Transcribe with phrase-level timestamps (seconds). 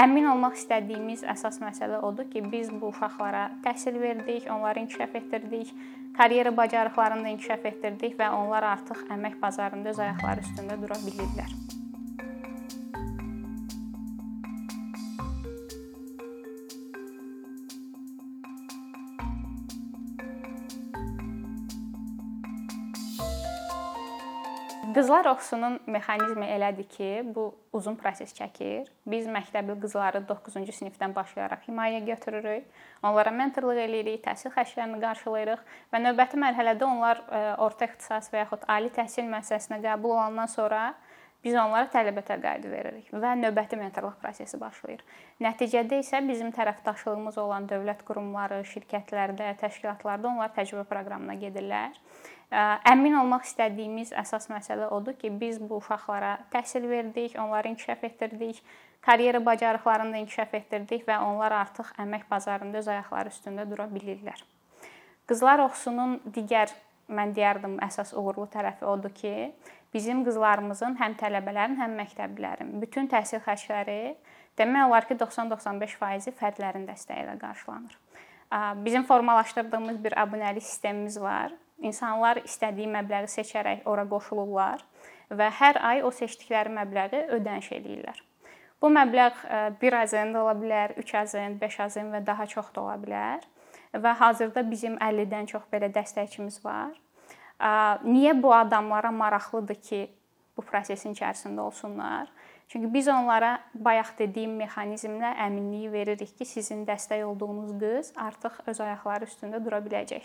[0.00, 5.74] Əmin olmaq istədiyimiz əsas məsələ odur ki, biz bu uşaqlara təhsil verdik, onları inkişaf etdirdik,
[6.16, 11.52] karyera bacarıqlarını da inkişaf etdirdik və onlar artıq əmək bazarında öz ayaqları üstündə dura bilirlər.
[24.94, 27.42] Qızlar oxusunun mexanizmi elədir ki, bu
[27.76, 28.88] uzun proses çəkir.
[29.06, 32.64] Biz məktəbli qızları 9-cu sinifdən başlayaraq himayəyə götürürük.
[33.04, 38.66] Onlara mentorluq eləyirik, təhsil xərclərini qarşılayırıq və növbəti mərhələdə onlar e, orta ixtisas və yaxud
[38.66, 40.82] ali təhsil müəssisəsinə qəbul olandan sonra
[41.44, 45.04] biz onlara tələbə təqaüdü veririk və növbəti mentorluq prosesi başlayır.
[45.40, 51.96] Nəticədə isə bizim tərəfdaşlığımız olan dövlət qurumları, şirkətlərdə, təşkilatlarda onlar təcrübə proqramına gedirlər
[52.50, 58.58] Əmin olmaq istədiyimiz əsas məsələ odur ki, biz bu uşaqlara təhsil verdik, onları inkişaf etdirdik,
[59.06, 64.42] karyera bacarıqlarını da inkişaf etdirdik və onlar artıq əmək bazarında öz ayaqları üstündə dura bilirlər.
[65.30, 66.74] Qızlar oxusunun digər
[67.06, 69.52] mən deyərdim əsas uğurlu tərəfi odur ki,
[69.94, 74.16] bizim qızlarımızın həm tələbələrin, həm məktəblilərin bütün təhsil xərcləri
[74.58, 77.98] demək olar ki, 90-95% fərdlərin dəstəyi ilə qarşılanır.
[78.84, 84.82] Bizim formalaşdırdığımız bir abunəlik sistemimiz var İnsanlar istədiyi məbləği seçərək ora qoşulurlar
[85.32, 88.18] və hər ay o seçdikləri məbləği ödəniş eləyirlər.
[88.80, 89.30] Bu məbləğ
[89.80, 93.46] 1 AZN də ola bilər, 3 AZN, 5 AZN və daha çox da ola bilər.
[93.96, 96.92] Və hazırda bizim 50-dən çox belə dəstəkçimiz var.
[97.60, 100.00] Niyə bu adamlara maraqlıdır ki,
[100.56, 102.28] bu prosesin içərisində olsunlar?
[102.68, 108.80] Çünki biz onlara bayaq dediyim mexanizmlə əminliyi veririk ki, sizin dəstək olduğunuz qız artıq öz
[108.80, 110.22] ayaqları üstündə dura biləcək.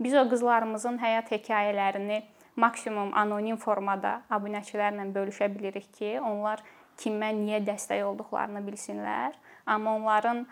[0.00, 2.22] Biz o qızlarımızın həyat hekayələrini
[2.56, 6.62] maksimum anonim formada abunəçilərlə bölüşə bilirik ki, onlar
[7.00, 9.34] kimə niyə dəstək olduqlarını bilsinlər.
[9.66, 10.46] Amma onların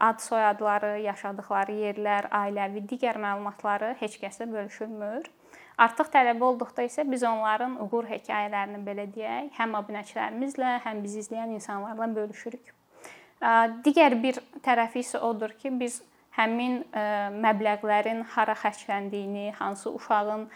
[0.00, 5.26] ad soyadları, yaşadıkları yerlər, ailəvi digər məlumatları heç kəslə bölüşülmür.
[5.74, 11.56] Artıq tələbə olduqda isə biz onların uğur hekayələrini belə deyək, həm abunəçilərimizlə, həm bizi izləyən
[11.56, 12.70] insanlarla bölüşürük.
[13.84, 16.00] Digər bir tərəfi isə odur ki, biz
[16.38, 16.84] həmin
[17.42, 20.46] məbləğlərin hara xərcləndiyini, hansı uşağın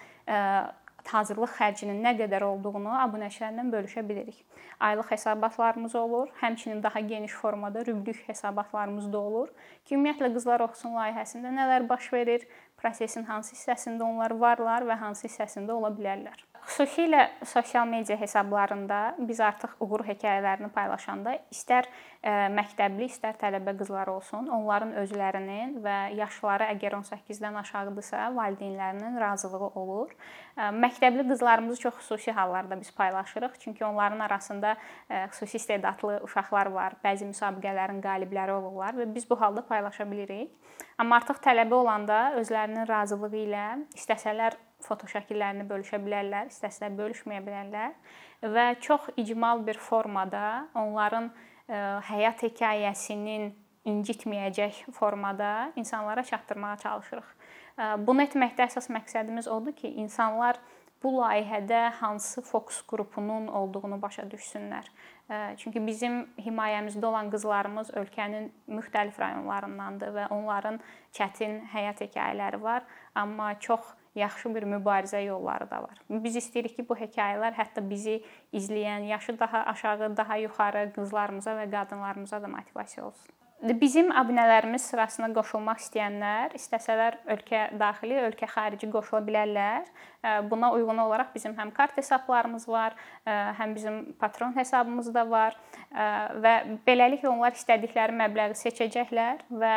[1.08, 4.42] hazırlıq xərcinin nə qədər olduğunu abunəçilərlə bölüşə bilirik.
[4.80, 9.48] Aylıq hesabatlarımız olur, həmçinin daha geniş formada rüblük hesabatlarımız da olur.
[9.84, 12.44] Ki, ümumiyyətlə qızlar oxusun layihəsində nələr baş verir,
[12.80, 16.47] prosesin hansı hissəsində onlar varlar və hansı hissəsində ola bilərlər.
[16.68, 21.86] Xüsusilə sosial media hesablarında biz artıq uğur hekayələrini paylaşanda istər
[22.20, 29.70] e, məktəbli, istər tələbə qızlar olsun, onların özlərinin və yaşları əgər 18-dən aşağıdırsa, valideynlərinin razılığı
[29.80, 30.12] olur.
[30.58, 34.76] E, məktəbli qızlarımızı çox xüsusi hallarda biz paylaşırıq, çünki onların arasında
[35.10, 40.52] e, xüsusi istedadlı uşaqlar var, bəzi müsabiqələrin qalibləri olurlar və biz bu halda paylaşa bilirik.
[40.98, 47.94] Amma artıq tələbə olanda özlərinin razılığı ilə istəsələr foto şəkillərini bölüşə bilərlər, istəsələr bölüşməyə bilərlər
[48.54, 51.78] və çox icmal bir formada onların e,
[52.10, 53.50] həyat hekayəsinin
[53.88, 57.30] incitməyəcək formada insanlara çatdırmağa çalışırıq.
[57.78, 60.60] E, bunu etməkdə əsas məqsədimiz odur ki, insanlar
[61.02, 64.86] bu layihədə hansı fokus qrupunun olduğunu başa düşsünlər.
[65.30, 70.80] E, çünki bizim himayəmizdə olan qızlarımız ölkənin müxtəlif rayonlarındandır və onların
[71.14, 76.02] çətin həyat hekayələri var, amma çox yaxşı bir mübarizə yolları da var.
[76.10, 78.20] Biz istəyirik ki, bu hekayələr hətta bizi
[78.52, 83.37] izləyən, yaşı daha aşağı, daha yuxarı qızlarımıza və qadınlarımıza da motivasiya olsun.
[83.58, 89.88] Bizim abunələrimiz sırasına qoşulmaq istəyənlər istəsələr ölkə daxili, ölkə xarici qoşula bilərlər.
[90.50, 92.94] Buna uyğun olaraq bizim həm kart hesablarımız var,
[93.26, 95.56] həm bizim patron hesabımız da var
[95.90, 96.52] və
[96.86, 99.74] beləliklə onlar istədikləri məbləği seçəcəklər və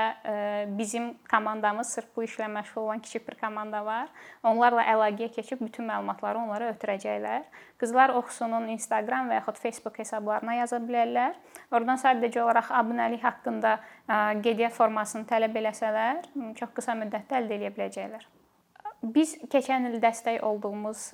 [0.77, 4.13] bizim komandamız sırf bu işlə məşğul olan kiçik bir komanda var.
[4.43, 7.49] Onlarla əlaqəyə keçib bütün məlumatları onlara ötürəcəklər.
[7.81, 11.33] Qızlar oxusunun Instagram və yaxud Facebook hesablarına yaza bilərlər.
[11.73, 13.70] Oradan sadəcə olaraq abunəlik haqqında
[14.09, 16.21] qeydiyyat formasını tələb eləsələr,
[16.59, 18.29] çox qısa müddətdə əldə edə biləcəklər.
[19.01, 21.07] Biz keçən il dəstək olduğumuz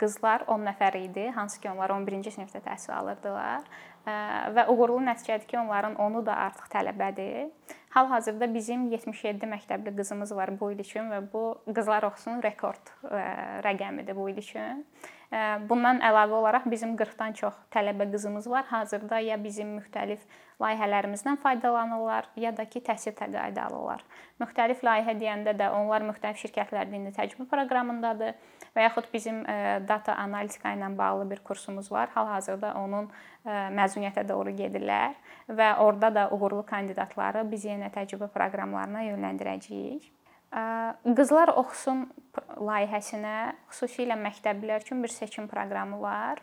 [0.00, 3.66] qızlar 10 nəfər idi, hansı ki, onlar 11-ci sinifdə təhsil alırdılar
[4.56, 7.50] və uğurlu nəticədir ki, onların 10-u da artıq tələbədir.
[7.92, 12.94] Hal-hazırda bizim 77 məktəbli qızımız var bu il üçün və bu qızlar oxusun rekord
[13.68, 14.86] rəqəmidir bu il üçün.
[15.68, 18.64] Bundan əlavə olaraq bizim 40-dan çox tələbə qızımız var.
[18.70, 20.22] Hazırda ya bizim müxtəlif
[20.58, 24.00] layihələrimizdən faydalanırlar, ya da ki, təhsil təqaüdü alırlar.
[24.40, 28.40] Müxtəlif layihə deyəndə də onlar müxtəlif şirkətlərdə indi təcrübə proqramındadır
[28.74, 29.44] və yaxud bizim
[29.86, 32.08] data analitika ilə bağlı bir kursumuz var.
[32.16, 33.12] Hal-hazırda onun
[33.44, 35.14] məzuniyyətə doğru gedirlər
[35.48, 40.14] və orada da uğurlu kandidatları biz yenə təcrübə proqramlarına yönləndirəcəyik.
[40.48, 42.06] Qızlar oxusun
[42.56, 43.34] layihəsinə
[43.68, 46.40] xüsusilə məktəblilər üçün bir seçim proqramı var.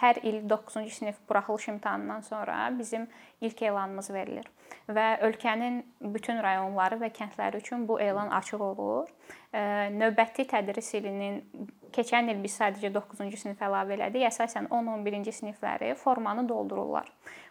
[0.00, 3.08] Hər il 9-cu sinif buraxılış imtahanından sonra bizim
[3.40, 4.46] ilk elanımız verilir
[4.88, 5.82] və ölkənin
[6.14, 9.10] bütün rayonları və kəndləri üçün bu elan açıq olur.
[9.98, 11.42] Növbəti tədris ilinin
[11.90, 14.28] keçən il biz sadəcə 9-cu sinif əlavə elədik.
[14.30, 17.10] Əsasən 10-11-ci sinifləri formanı doldururlar.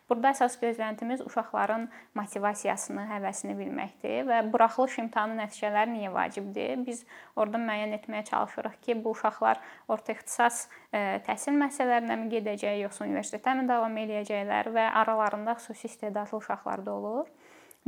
[0.10, 1.84] Burada əsas gözləntimiz uşaqların
[2.18, 6.80] motivasiyasını, həvəsini bilməkdir və buraxılış imtahanı nəticələri niyə vacibdir?
[6.88, 7.04] Biz
[7.38, 13.06] orada müəyyən etməyə çalışırıq ki, bu uşaqlar orta ixtisas e, təhsil müəssisələrinə mi gedəcək, yoxsa
[13.06, 17.30] universitetə mi davam eləyəcəklər və aralarında xüsusi istedadlı uşaqlar da olur.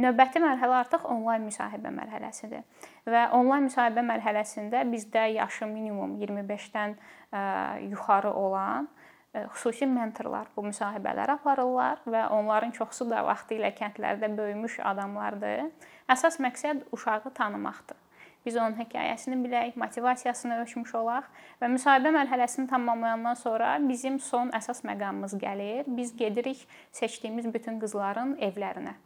[0.01, 2.61] Növbəti mərhələ artıq onlayn müsahibə mərhələsidir.
[3.09, 7.41] Və onlayn müsahibə mərhələsində bizdə yaşı minimum 25-dən e,
[7.89, 8.87] yuxarı olan
[9.31, 15.69] xüsusi mentorlar bu müsahibələri aparırlar və onların çoxusu da vaxtilə kəndlərdə böyümüş adamlardır.
[16.11, 17.97] Əsas məqsəd uşağı tanımaqdır.
[18.45, 21.27] Biz onun hekayəsini bilək, motivasiyasını ölçmüş olaq
[21.61, 25.85] və müsahibə mərhələsini tamamlayandan sonra bizim son əsas məqamımız gəlir.
[25.87, 28.97] Biz gedirik seçdiyimiz bütün qızların evlərinə.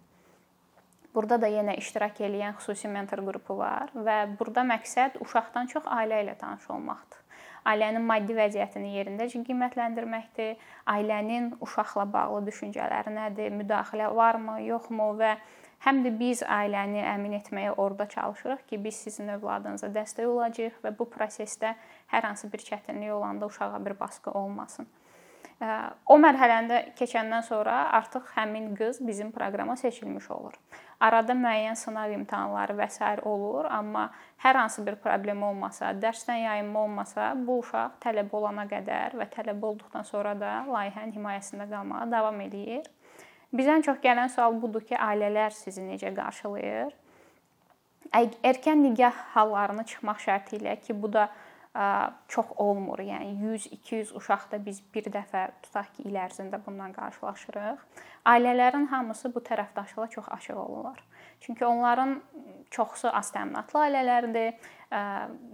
[1.15, 6.23] Burada da yenə iştirak edən xüsusi mentor qrupu var və burada məqsəd uşaqdan çox ailə
[6.23, 7.24] ilə tanış olmaqdır
[7.65, 10.55] ailənin maddi vəziyyətini yerindəcə qiymətləndirməkdir,
[10.91, 15.35] ailənin uşaqla bağlı düşüncələri nədir, müdaxilə varmı, yoxmu və
[15.85, 20.93] həm də biz ailəni əmin etməyə orada çalışırıq ki, biz sizin övladınıza dəstək olacağıq və
[20.99, 21.75] bu prosesdə
[22.13, 24.87] hər hansı bir çətinlik olanda uşağa bir baskı olmasın.
[26.11, 30.53] O mərhələni keçəndən sonra artıq həmin qız bizim proqrama seçilmiş olur.
[30.99, 32.99] Arada müəyyən sınaq imtahanları və s.
[33.23, 34.09] olur, amma
[34.43, 39.71] hər hansı bir problem olmasa, dərsdən yayınma olmasa, bu uşaq tələbə olana qədər və tələbə
[39.71, 42.87] olduqdan sonra da layihənin himayəsində qalmağa davam eləyir.
[43.55, 46.95] Bizə ən çox gələn sual budur ki, ailələr sizi necə qarşılayır?
[48.15, 51.29] Erkən nikah hallarını çıxmaq şərti ilə ki, bu da
[52.27, 52.99] çox olmur.
[52.99, 57.81] Yəni 100-200 uşaqda biz bir dəfə tutaq ki, il ərzində bundan qarşılaşırıq.
[58.25, 61.03] Ailələrin hamısı bu tərəfdaşlığa çox açıq olurlar.
[61.41, 62.21] Çünki onların
[62.71, 64.53] çoxusu az təminatlı ailələrdir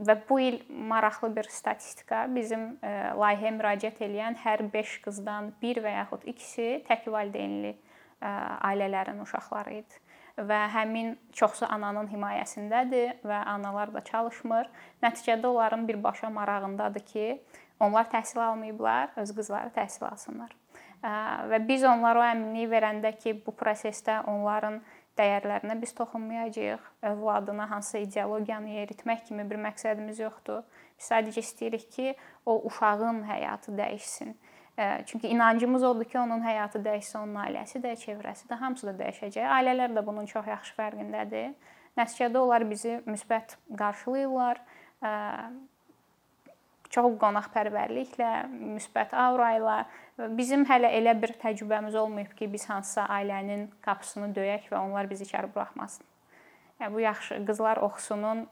[0.08, 5.96] və bu il maraqlı bir statistika bizim layihəyə müraciət edən hər 5 qızdan 1 və
[5.96, 7.74] yaxud ikisi tək valideynli
[8.22, 10.00] ailələrin uşaqları idi
[10.38, 14.70] və həmin çoxsu ananın himayəsindədir və analar da çalışmır.
[15.04, 17.42] Nəticədə onların birbaşa marağındadır ki,
[17.80, 20.56] onlar təhsil almayıblar, öz qızları təhsil alsınlar.
[21.02, 24.80] Və biz onlara o əminliyi verəndə ki, bu prosesdə onların
[25.18, 30.64] dəyərlərinə biz toxunmayacağıq, övladına hansı ideologiyanı yeritmək kimi bir məqsədimiz yoxdur.
[30.98, 32.14] Biz sadəcə istəyirik ki,
[32.46, 34.36] o uşağın həyatı dəyişsin
[35.06, 39.50] Çünki inancımız odur ki, onun həyatı dəyişsə, onun ailəsi də, çevrəsi də, hamısı da dəyişəcək.
[39.58, 41.52] Ailələr də bunun çox yaxşı fərqindədir.
[42.00, 44.62] Nəticədə onlar bizi müsbət qarşılayırlar.
[46.92, 48.32] Çox qonaqpərvərliklə,
[48.76, 49.76] müsbət aura ilə
[50.40, 55.28] bizim hələ elə bir təcrübəmiz olmayıb ki, biz hansısa ailənin qapısını döyək və onlar bizi
[55.28, 56.08] içəri buraxmasın.
[56.82, 58.48] Yəni bu yaxşı qızlar oxusunun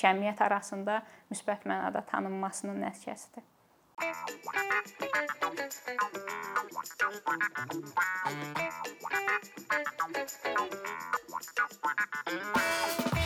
[0.00, 1.00] cəmiyyət arasında
[1.32, 3.44] müsbət mənada tanınmasının nəticəsidir.
[3.98, 4.38] Thank
[13.18, 13.23] you.